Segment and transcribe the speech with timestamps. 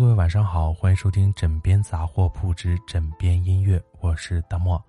[0.00, 4.82] 各位晚上好，欢迎收听枕边杂货铺之枕边音乐，我是大漠。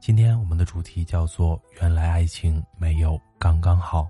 [0.00, 4.08] 今天我们的主题叫做“原来爱情没有刚刚好”。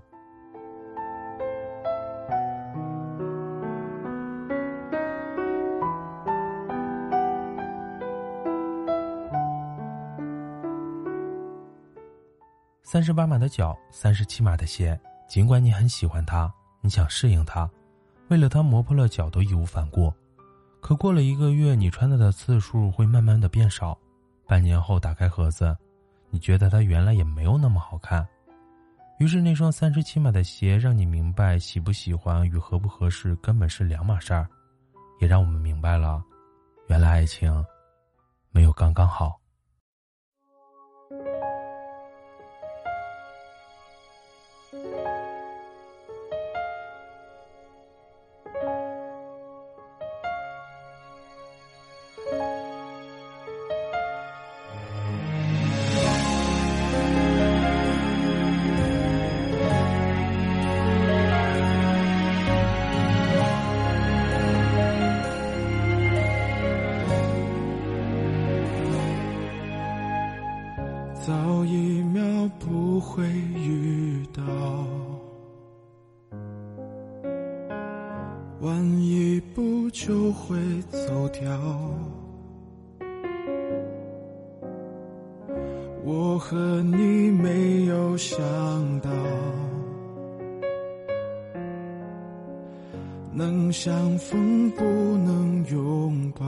[12.83, 17.69] 三十八码的脚，三十七码的鞋，尽管你很喜欢它，你想适应它。
[18.29, 20.09] 为了他磨破了脚都义无反顾，
[20.79, 23.97] 可过了一个月，你穿它的次数会慢慢的变少。
[24.45, 25.75] 半年后打开盒子，
[26.29, 28.25] 你觉得它原来也没有那么好看。
[29.19, 34.47] 于是那双三十七码的鞋让你明白，喜不喜欢与合不合适根本是两码事儿，
[35.19, 36.23] 也让我们明白了，
[36.87, 37.65] 原来爱情
[38.51, 39.37] 没有刚刚好。
[80.05, 80.55] 就会
[80.89, 81.59] 走掉。
[86.03, 88.37] 我和你没有想
[88.99, 89.09] 到，
[93.33, 96.45] 能相逢不能拥抱。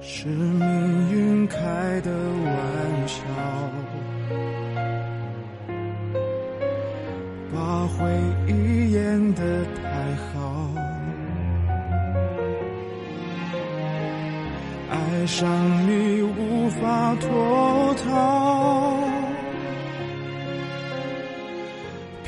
[0.00, 0.83] 失眠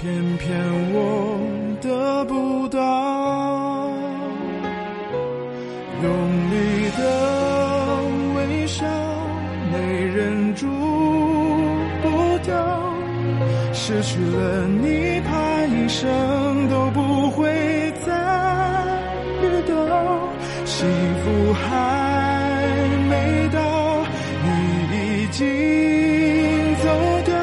[0.07, 0.57] 偏偏
[0.95, 1.37] 我
[1.83, 2.79] 得不到，
[6.01, 6.07] 用
[6.53, 6.55] 力
[6.97, 7.01] 的
[8.37, 8.39] 微。
[8.69, 8.87] 笑，
[9.73, 9.75] 没
[10.05, 10.69] 忍住
[12.03, 12.55] 不掉，
[13.73, 17.49] 失去了你，怕一生都不会
[18.07, 18.13] 再
[19.43, 19.75] 遇到。
[20.65, 20.87] 幸
[21.25, 21.67] 福还
[23.09, 23.59] 没到，
[24.45, 24.47] 你
[25.25, 25.45] 已经
[26.77, 26.87] 走
[27.25, 27.35] 掉。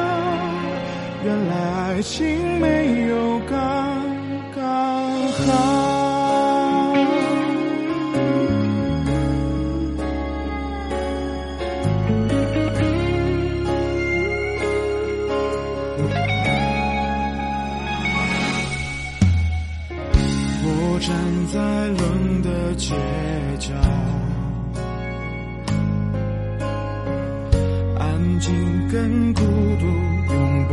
[1.24, 1.52] 原来
[1.94, 2.33] 爱情
[20.96, 21.10] 我站
[21.52, 22.94] 在冷的街
[23.58, 23.74] 角，
[27.98, 28.54] 安静
[28.92, 29.86] 跟孤独
[30.32, 30.72] 拥抱。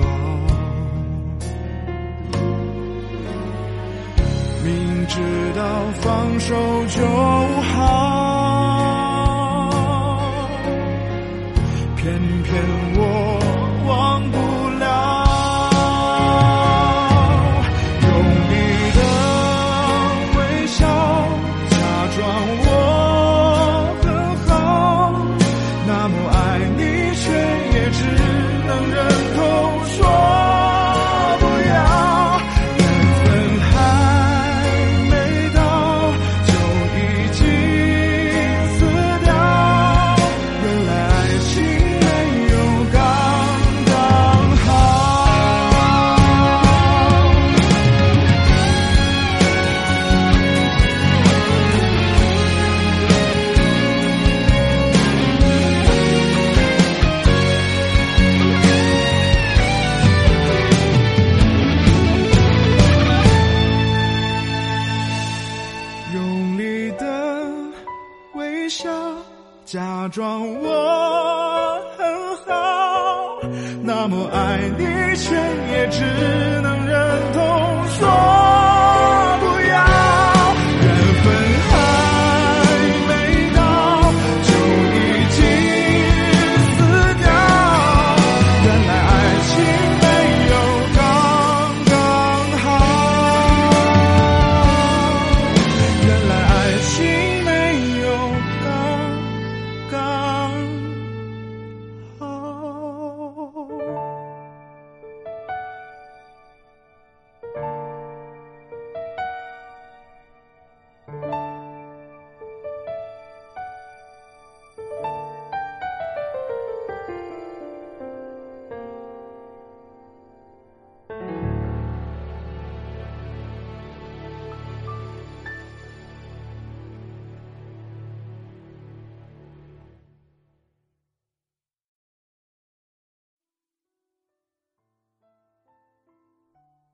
[4.64, 5.18] 明知
[5.56, 5.60] 道
[6.02, 6.54] 放手
[6.86, 7.02] 就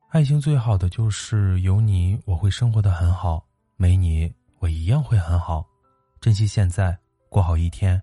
[0.09, 3.43] 爱情最好的就是有你，我会生活的很好；
[3.75, 5.67] 没你，我一样会很好。
[6.21, 8.01] 珍惜现在，过好一天，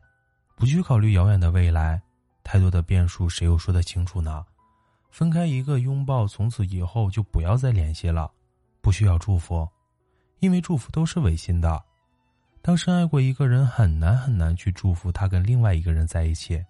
[0.54, 1.98] 不去考虑遥远的未来。
[2.42, 4.44] 太多的变数，谁又说得清楚呢？
[5.10, 8.30] 分开一个拥抱，从此以后就不要再联系了。
[8.82, 9.66] 不需要祝福，
[10.40, 11.82] 因为祝福都是违心的。
[12.60, 16.62] 当深爱过一个人，很难很难去祝福他跟另外一个人在一起。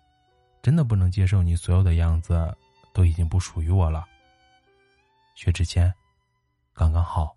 [0.63, 2.57] 真的不能接受你所有的样子
[2.93, 4.07] 都已经不属于我了。
[5.35, 5.95] 薛之谦，
[6.73, 7.37] 刚刚好。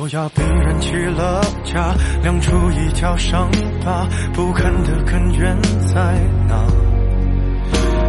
[0.00, 3.50] 否要逼人起了家，亮出一条伤
[3.84, 5.54] 疤，不堪的根源
[5.92, 6.18] 在
[6.48, 6.64] 哪？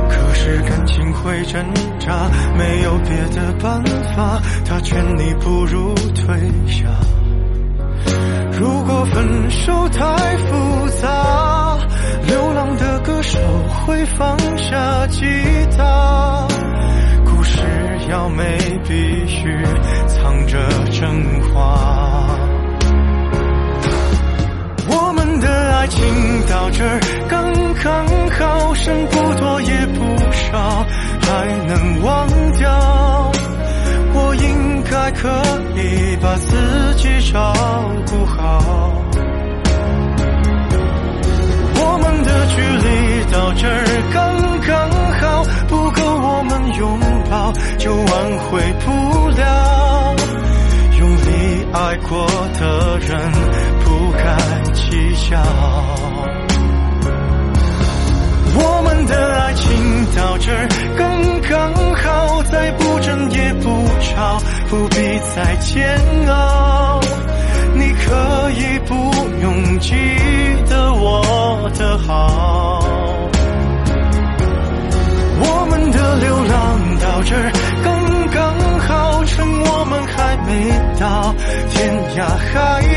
[0.08, 1.62] 可是感情会挣
[2.00, 3.84] 扎，没有别的办
[4.16, 6.34] 法，他劝你不如退
[6.66, 6.88] 下。
[8.58, 11.78] 如果分手太复杂，
[12.26, 13.38] 流浪的歌手
[13.86, 15.26] 会放下吉
[15.78, 16.48] 他。
[18.12, 19.64] 要没必须
[20.06, 20.60] 藏着
[20.92, 22.28] 真话。
[24.90, 25.98] 我们的爱情
[26.50, 27.00] 到这儿
[27.30, 30.04] 刚刚好，剩不多也不
[30.34, 30.86] 少，
[31.22, 32.28] 还能忘
[32.58, 33.32] 掉。
[34.14, 35.30] 我应该可
[35.78, 37.54] 以把自己照
[38.08, 39.02] 顾好。
[41.84, 42.90] 我们的距离
[43.32, 43.86] 到这儿，
[46.82, 47.54] 拥抱。
[47.78, 48.06] 就挽
[48.50, 48.90] 回不
[49.30, 50.16] 了，
[51.00, 52.28] 用力爱过
[52.60, 53.10] 的人
[53.84, 54.26] 不该
[54.74, 54.82] 计
[55.30, 55.38] 较。
[58.54, 59.66] 我们的爱情
[60.16, 60.52] 到这
[60.98, 61.02] 刚
[61.50, 63.70] 刚好，再不争也不
[64.02, 64.96] 吵，不必
[65.36, 65.98] 再煎
[66.28, 67.00] 熬。
[67.74, 68.94] 你可以不
[69.42, 69.96] 用记
[70.70, 72.84] 得我的好。
[75.44, 77.36] 我们的流浪到这
[77.84, 77.90] 刚
[78.32, 80.50] 刚好，趁我们还没
[81.00, 81.34] 到
[81.70, 81.76] 天
[82.16, 82.50] 涯海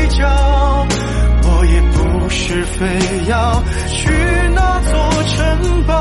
[0.09, 0.87] 角，
[1.43, 2.85] 我也不是非
[3.29, 4.11] 要去
[4.53, 5.33] 那座城
[5.87, 5.93] 堡。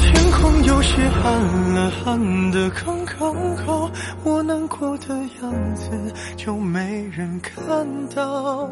[0.00, 1.26] 天空有些暗
[1.74, 3.34] 了，暗的刚刚
[3.66, 3.90] 好，
[4.24, 5.90] 我难过的样子
[6.36, 8.70] 就没人看到。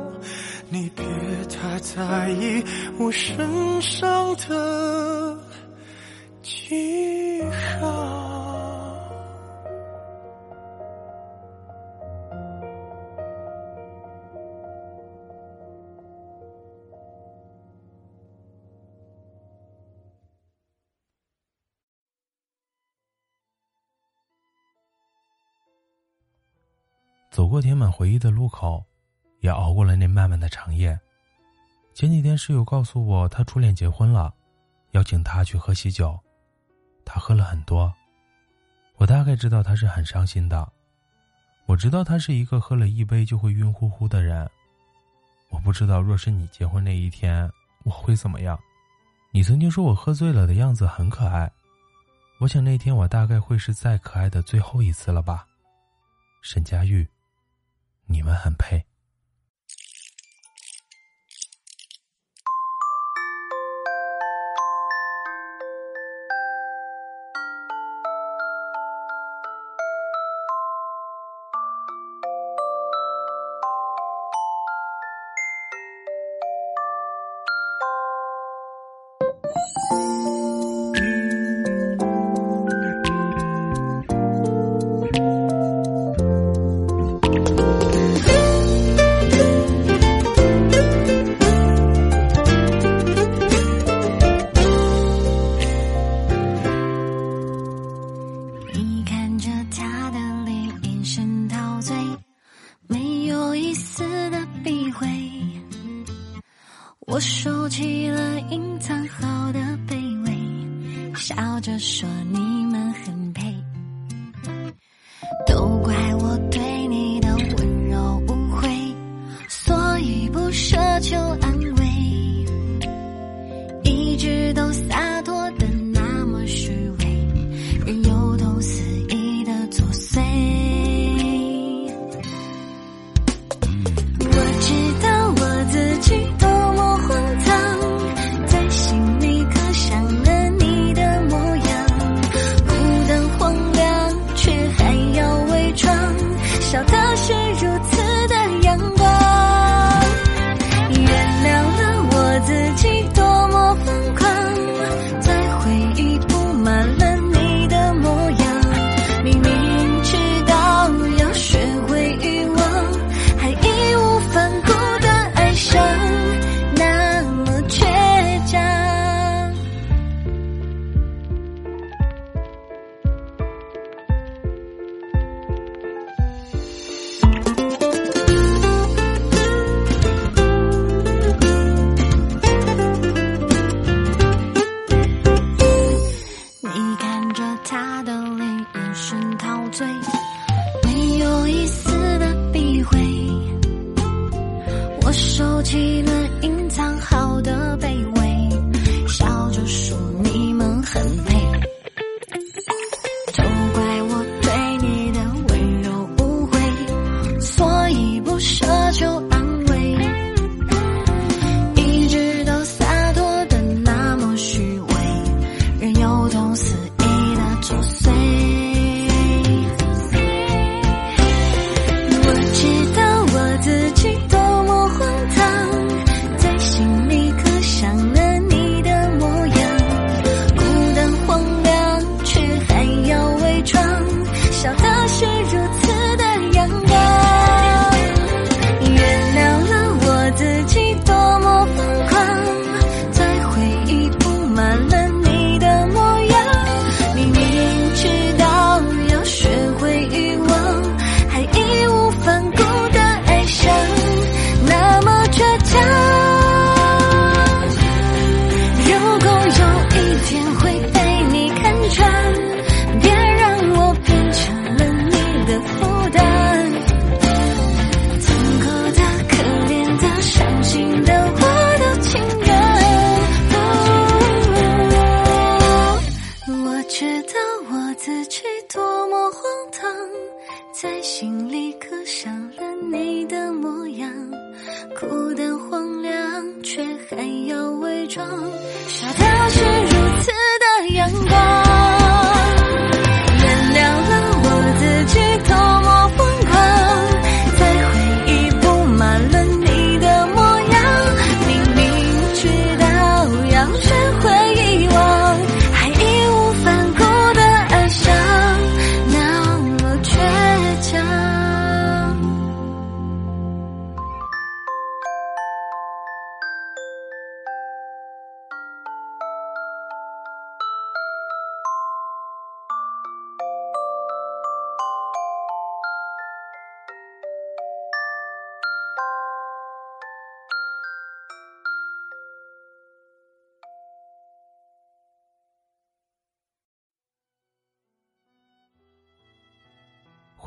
[0.68, 1.04] 你别
[1.44, 2.62] 太在意
[2.98, 5.38] 我身上的
[6.42, 7.42] 记
[7.80, 8.26] 号。
[27.30, 28.82] 走过填满回忆的路口。
[29.40, 30.98] 也熬过了那漫漫的长夜。
[31.94, 34.34] 前几天室友告诉我，他初恋结婚了，
[34.92, 36.18] 邀请他去喝喜酒，
[37.04, 37.92] 他喝了很多，
[38.96, 40.70] 我大概知道他是很伤心的。
[41.66, 44.48] 我知道他是一个喝了一杯就会晕乎乎的人。
[45.48, 47.50] 我不知道若是你结婚那一天
[47.84, 48.58] 我会怎么样。
[49.32, 51.50] 你曾经说我喝醉了的样子很可爱，
[52.40, 55.46] 我想那天我大概会是再可爱的最后一次了吧。
[56.42, 57.06] 沈佳玉，
[58.06, 58.84] 你们很配。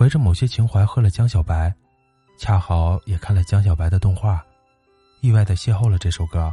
[0.10, 1.72] 怀着某些情怀喝了江小白，
[2.36, 4.44] 恰好也看了江小白的动画，
[5.22, 6.52] 意外的邂逅了这首歌。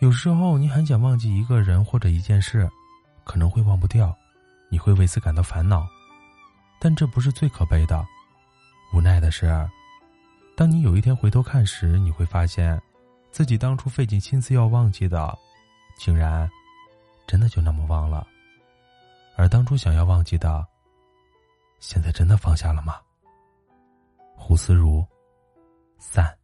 [0.00, 2.68] 有时候你很想忘记一个人或者一件事，
[3.22, 4.12] 可能会忘不掉，
[4.70, 5.86] 你会为此感到烦恼，
[6.80, 8.04] 但这不是最可悲的。
[8.92, 9.46] 无奈的是，
[10.56, 12.76] 当你有一天回头看时，你会发现，
[13.30, 15.32] 自己当初费尽心思要忘记的，
[15.96, 16.50] 竟然
[17.24, 18.26] 真的就那么忘了。
[19.36, 20.66] 而当初想要忘记的，
[21.80, 23.00] 现在真的放下了吗？
[24.36, 25.04] 胡思如，
[25.98, 26.37] 散。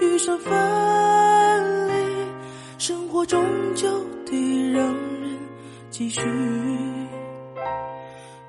[0.00, 1.92] 遇上分离，
[2.78, 3.44] 生活终
[3.74, 3.88] 究
[4.26, 5.38] 得让人
[5.90, 6.20] 继续。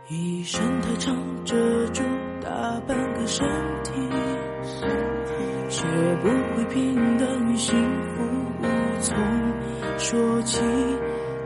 [0.08, 1.56] 一生太长，遮
[1.88, 2.02] 住
[2.42, 2.50] 大
[2.88, 3.48] 半个身
[3.84, 3.92] 体，
[5.70, 5.86] 学
[6.22, 7.76] 不会平淡与幸
[8.16, 8.24] 福
[8.62, 8.66] 无
[9.02, 9.16] 从
[9.98, 10.62] 说起。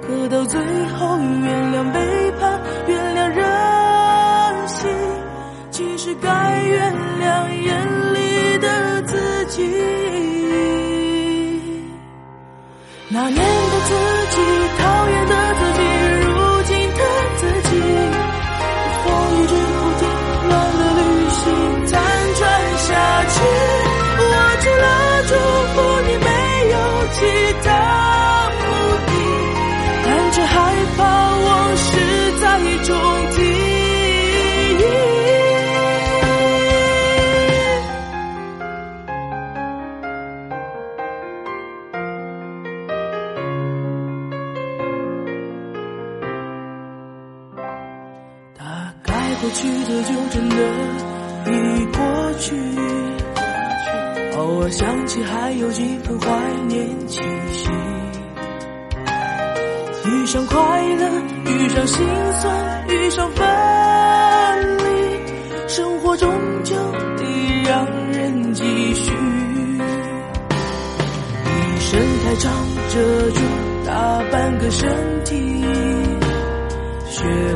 [0.02, 4.90] 可到最后，原谅背叛，原谅任性，
[5.72, 7.13] 其实该原谅
[13.14, 13.44] 那年的
[13.88, 13.94] 自
[14.36, 14.42] 己，
[14.80, 15.23] 讨厌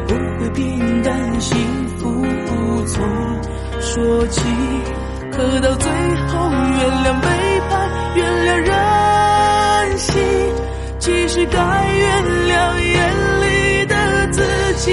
[0.05, 1.57] 不会平淡，幸
[1.97, 3.03] 福无从
[3.81, 4.41] 说起。
[5.31, 5.91] 可到最
[6.27, 7.27] 后，原谅背
[7.69, 7.71] 叛，
[8.15, 10.13] 原谅任性，
[10.99, 11.57] 其实该
[11.95, 12.97] 原谅眼
[13.41, 13.45] 里
[13.86, 13.95] 的
[14.31, 14.41] 自
[14.77, 14.86] 己。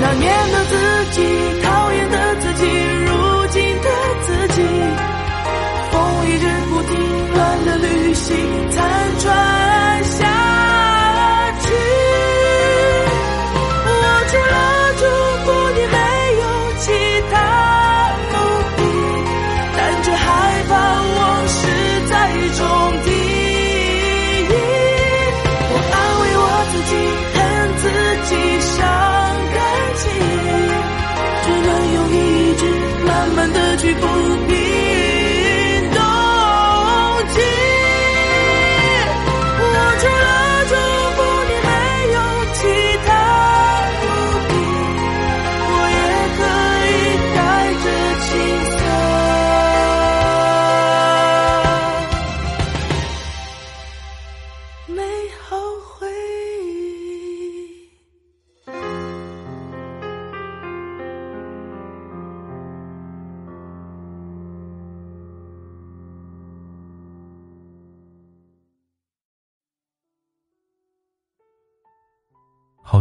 [0.00, 0.72] 那年的自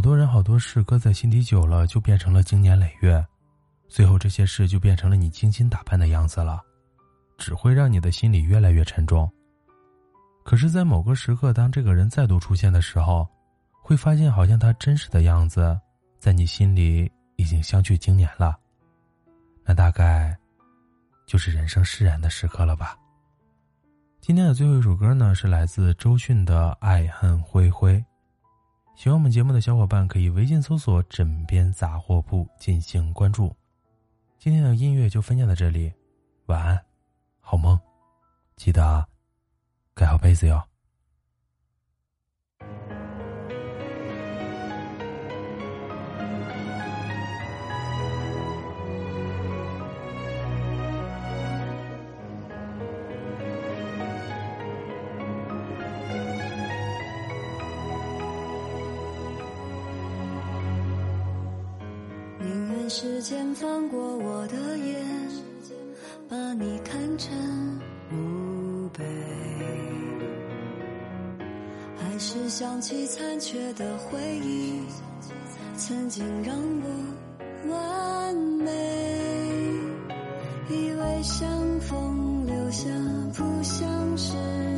[0.01, 3.23] 好多人好多事搁在心底久了，就变成了经年累月，
[3.87, 6.59] 最后这些事就变成了你精心打扮的样子了，
[7.37, 9.31] 只会让你的心里越来越沉重。
[10.43, 13.29] 可是，在某个时刻，当这个人再度出现的时候，
[13.79, 15.79] 会发现好像他真实的样子，
[16.17, 18.57] 在你心里已经相去经年了。
[19.63, 20.35] 那大概，
[21.27, 22.97] 就是人生释然的时刻了吧。
[24.19, 27.99] 今天的最后一首歌呢，是来自周迅的《爱恨灰灰》。
[28.95, 33.55] 喜欢我们节目的小伙伴可以微信搜索“枕边杂货铺”进行关注。
[34.37, 35.91] 今天的音乐就分享到这里，
[36.45, 36.79] 晚安，
[37.39, 37.79] 好梦，
[38.55, 39.03] 记得
[39.95, 40.70] 盖好被子哟。
[62.93, 65.01] 时间放过我的眼，
[66.27, 67.31] 把你看成
[68.09, 69.01] 墓碑，
[71.95, 74.81] 还是想起残缺的回忆，
[75.77, 78.73] 曾经让我完美。
[80.69, 81.47] 以为相
[81.79, 82.89] 逢留下
[83.37, 84.33] 不相识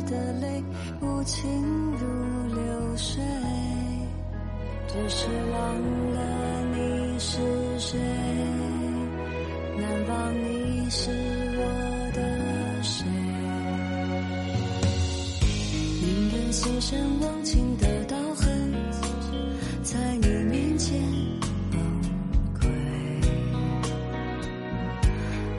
[0.08, 0.62] 的泪，
[1.00, 1.50] 无情
[1.98, 3.20] 如流水。
[4.86, 6.13] 只是忘
[16.54, 18.72] 宁愿牺牲忘情的刀痕，
[19.82, 21.00] 在你面前
[21.72, 21.80] 崩
[22.60, 22.68] 溃，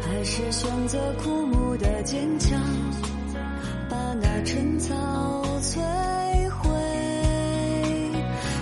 [0.01, 2.57] 还是选择枯木的坚强，
[3.89, 4.95] 把那春草
[5.61, 5.79] 摧
[6.49, 6.69] 毁。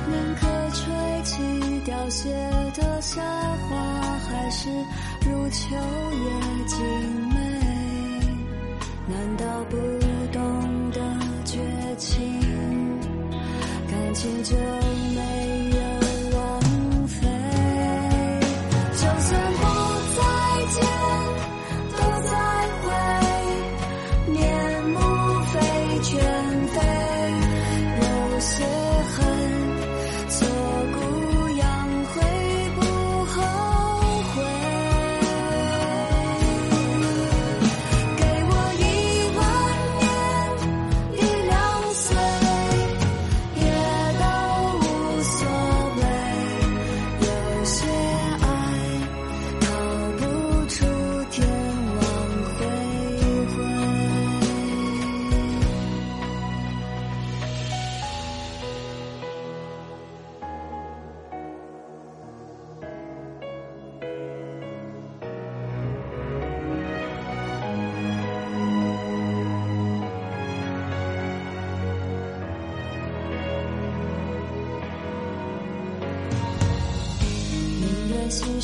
[0.09, 1.37] 宁可吹起
[1.85, 2.33] 凋谢
[2.75, 3.77] 的夏花，
[4.27, 4.69] 还是
[5.21, 6.81] 如秋叶静
[14.23, 14.82] 写着。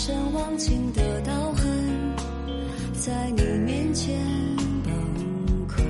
[0.01, 2.15] 深忘情的刀痕，
[2.93, 4.17] 在你面前
[4.85, 4.93] 崩
[5.67, 5.83] 溃，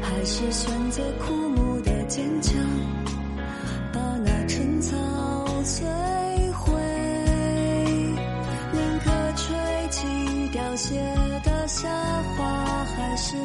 [0.00, 2.56] 还是选择枯木的坚强，
[3.92, 4.96] 把那春草
[5.64, 5.84] 摧
[6.52, 6.72] 毁。
[8.72, 9.54] 宁可吹
[9.90, 10.06] 起
[10.50, 10.98] 凋谢
[11.44, 11.90] 的夏
[12.38, 13.36] 花，还是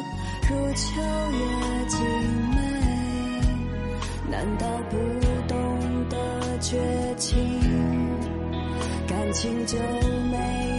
[0.48, 2.00] 如秋叶静
[2.48, 2.56] 美？
[4.30, 4.96] 难道不
[5.46, 5.54] 懂
[6.08, 6.80] 得绝
[7.18, 7.36] 情，
[9.34, 9.76] 情就
[10.30, 10.73] 没